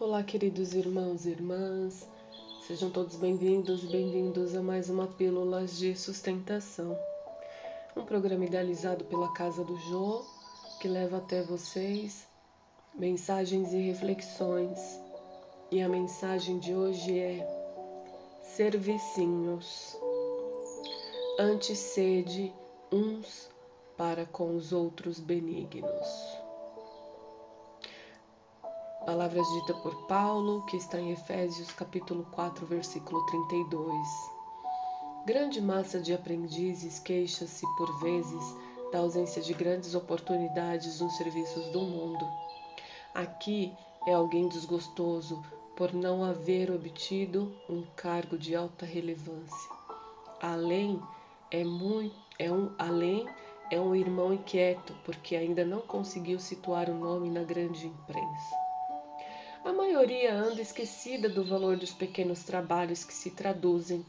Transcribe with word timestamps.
Olá, 0.00 0.22
queridos 0.22 0.72
irmãos 0.72 1.26
e 1.26 1.28
irmãs, 1.28 2.08
sejam 2.66 2.88
todos 2.88 3.16
bem-vindos 3.16 3.84
e 3.84 3.86
bem-vindos 3.88 4.56
a 4.56 4.62
mais 4.62 4.88
uma 4.88 5.06
Pílulas 5.06 5.76
de 5.76 5.94
Sustentação, 5.94 6.98
um 7.94 8.06
programa 8.06 8.46
idealizado 8.46 9.04
pela 9.04 9.30
Casa 9.34 9.62
do 9.62 9.76
Jô 9.76 10.24
que 10.80 10.88
leva 10.88 11.18
até 11.18 11.42
vocês 11.42 12.26
mensagens 12.94 13.74
e 13.74 13.90
reflexões. 13.90 14.80
E 15.70 15.82
a 15.82 15.88
mensagem 15.88 16.58
de 16.58 16.74
hoje 16.74 17.18
é: 17.18 17.46
Servicinhos. 18.42 19.98
Antes 21.38 21.78
sede 21.78 22.50
uns 22.90 23.50
para 23.98 24.24
com 24.24 24.56
os 24.56 24.72
outros 24.72 25.20
benignos. 25.20 26.39
Palavras 29.10 29.48
ditas 29.48 29.76
por 29.78 30.06
Paulo, 30.06 30.62
que 30.66 30.76
está 30.76 31.00
em 31.00 31.10
Efésios 31.10 31.72
capítulo 31.72 32.24
4, 32.30 32.64
versículo 32.64 33.26
32. 33.26 34.06
Grande 35.26 35.60
massa 35.60 35.98
de 35.98 36.14
aprendizes 36.14 37.00
queixa-se 37.00 37.66
por 37.76 37.98
vezes 37.98 38.56
da 38.92 39.00
ausência 39.00 39.42
de 39.42 39.52
grandes 39.52 39.96
oportunidades 39.96 41.00
nos 41.00 41.16
serviços 41.16 41.72
do 41.72 41.80
mundo. 41.80 42.24
Aqui 43.12 43.72
é 44.06 44.14
alguém 44.14 44.46
desgostoso 44.46 45.42
por 45.74 45.92
não 45.92 46.22
haver 46.22 46.70
obtido 46.70 47.52
um 47.68 47.82
cargo 47.96 48.38
de 48.38 48.54
alta 48.54 48.86
relevância. 48.86 49.70
Além 50.40 51.02
é 51.50 51.64
muito 51.64 52.14
é 52.38 52.48
um 52.48 52.72
além 52.78 53.26
é 53.72 53.80
um 53.80 53.92
irmão 53.92 54.32
inquieto 54.32 54.94
porque 55.04 55.34
ainda 55.34 55.64
não 55.64 55.80
conseguiu 55.80 56.38
situar 56.38 56.88
o 56.88 56.94
nome 56.94 57.28
na 57.28 57.42
grande 57.42 57.88
imprensa. 57.88 58.69
A 59.62 59.74
maioria 59.74 60.34
anda 60.34 60.62
esquecida 60.62 61.28
do 61.28 61.44
valor 61.44 61.76
dos 61.76 61.92
pequenos 61.92 62.44
trabalhos 62.44 63.04
que 63.04 63.12
se 63.12 63.30
traduzem, 63.30 64.06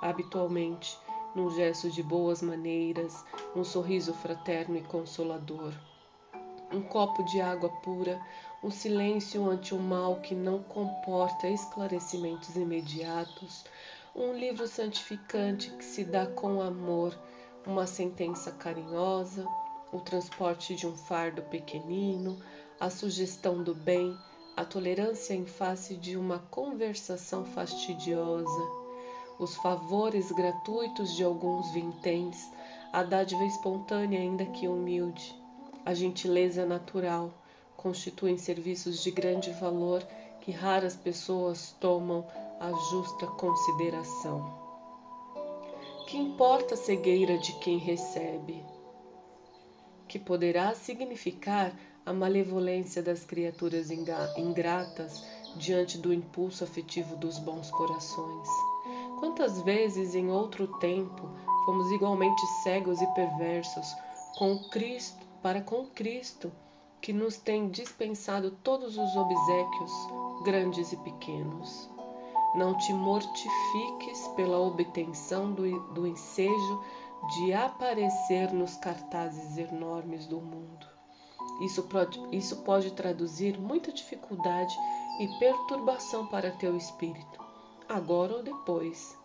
habitualmente, 0.00 0.98
num 1.34 1.50
gesto 1.50 1.90
de 1.90 2.02
boas 2.02 2.40
maneiras, 2.40 3.22
num 3.54 3.64
sorriso 3.64 4.14
fraterno 4.14 4.78
e 4.78 4.82
consolador. 4.82 5.74
Um 6.72 6.80
copo 6.80 7.22
de 7.24 7.38
água 7.38 7.68
pura, 7.82 8.18
um 8.62 8.70
silêncio 8.70 9.44
ante 9.44 9.74
um 9.74 9.78
mal 9.78 10.22
que 10.22 10.34
não 10.34 10.62
comporta 10.62 11.48
esclarecimentos 11.48 12.56
imediatos, 12.56 13.66
um 14.16 14.32
livro 14.32 14.66
santificante 14.66 15.70
que 15.72 15.84
se 15.84 16.02
dá 16.02 16.26
com 16.26 16.62
amor, 16.62 17.14
uma 17.66 17.86
sentença 17.86 18.50
carinhosa, 18.52 19.46
o 19.92 20.00
transporte 20.00 20.74
de 20.74 20.86
um 20.86 20.96
fardo 20.96 21.42
pequenino, 21.42 22.38
a 22.80 22.88
sugestão 22.88 23.62
do 23.62 23.74
bem 23.74 24.16
a 24.56 24.64
tolerância 24.64 25.34
em 25.34 25.44
face 25.44 25.96
de 25.96 26.16
uma 26.16 26.38
conversação 26.50 27.44
fastidiosa, 27.44 28.62
os 29.38 29.56
favores 29.56 30.30
gratuitos 30.30 31.16
de 31.16 31.24
alguns 31.24 31.70
vinténs, 31.72 32.36
a 32.92 33.02
dádiva 33.02 33.44
espontânea, 33.44 34.20
ainda 34.20 34.46
que 34.46 34.68
humilde, 34.68 35.34
a 35.84 35.92
gentileza 35.92 36.64
natural, 36.64 37.32
constituem 37.76 38.38
serviços 38.38 39.02
de 39.02 39.10
grande 39.10 39.50
valor 39.52 40.02
que 40.40 40.52
raras 40.52 40.94
pessoas 40.94 41.74
tomam 41.80 42.24
a 42.60 42.70
justa 42.90 43.26
consideração. 43.26 44.62
Que 46.06 46.16
importa 46.16 46.74
a 46.74 46.76
cegueira 46.76 47.36
de 47.38 47.52
quem 47.54 47.78
recebe? 47.78 48.64
Que 50.06 50.18
poderá 50.18 50.74
significar 50.74 51.74
a 52.06 52.12
malevolência 52.12 53.02
das 53.02 53.24
criaturas 53.24 53.90
ingratas 53.90 55.24
diante 55.56 55.98
do 55.98 56.12
impulso 56.12 56.64
afetivo 56.64 57.16
dos 57.16 57.38
bons 57.38 57.70
corações. 57.70 58.48
Quantas 59.20 59.62
vezes 59.62 60.14
em 60.14 60.30
outro 60.30 60.66
tempo 60.78 61.30
fomos 61.64 61.90
igualmente 61.92 62.46
cegos 62.62 63.00
e 63.00 63.06
perversos 63.14 63.86
com 64.36 64.58
Cristo, 64.68 65.24
para 65.42 65.60
com 65.60 65.86
Cristo, 65.86 66.52
que 67.00 67.12
nos 67.12 67.36
tem 67.36 67.70
dispensado 67.70 68.50
todos 68.50 68.98
os 68.98 69.16
obsequios, 69.16 69.92
grandes 70.44 70.92
e 70.92 70.96
pequenos. 70.98 71.90
Não 72.54 72.76
te 72.76 72.92
mortifiques 72.92 74.28
pela 74.36 74.58
obtenção 74.58 75.52
do, 75.52 75.80
do 75.92 76.06
ensejo 76.06 76.84
de 77.36 77.52
aparecer 77.52 78.52
nos 78.52 78.76
cartazes 78.76 79.56
enormes 79.56 80.26
do 80.26 80.40
mundo. 80.40 80.93
Isso 81.64 81.82
pode, 81.84 82.20
isso 82.30 82.56
pode 82.58 82.92
traduzir 82.92 83.58
muita 83.58 83.90
dificuldade 83.90 84.76
e 85.18 85.26
perturbação 85.38 86.26
para 86.26 86.50
teu 86.50 86.76
espírito, 86.76 87.42
agora 87.88 88.36
ou 88.36 88.42
depois. 88.42 89.16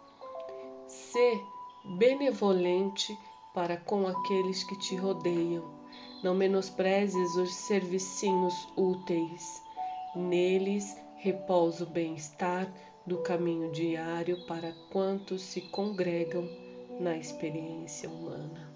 Sê 0.88 1.38
benevolente 1.98 3.14
para 3.54 3.76
com 3.76 4.08
aqueles 4.08 4.64
que 4.64 4.80
te 4.80 4.96
rodeiam. 4.96 5.66
Não 6.24 6.34
menosprezes 6.34 7.36
os 7.36 7.54
servicinhos 7.54 8.56
úteis. 8.78 9.62
Neles 10.16 10.96
repousa 11.18 11.84
o 11.84 11.88
bem-estar 11.88 12.72
do 13.06 13.18
caminho 13.18 13.70
diário 13.72 14.46
para 14.46 14.72
quantos 14.94 15.42
se 15.42 15.60
congregam 15.60 16.48
na 17.02 17.18
experiência 17.18 18.10
humana. 18.10 18.74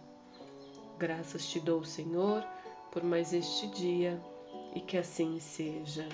Graças 0.99 1.47
te 1.47 1.61
dou, 1.61 1.85
Senhor 1.85 2.45
por 2.93 3.03
mais 3.03 3.33
este 3.33 3.65
dia 3.69 4.21
e 4.75 4.79
que 4.79 4.97
assim 4.97 5.39
seja. 5.39 6.07